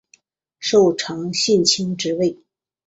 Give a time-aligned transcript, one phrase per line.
[0.57, 2.39] 受长信卿之位。